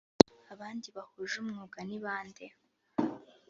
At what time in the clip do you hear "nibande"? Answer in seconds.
1.87-2.45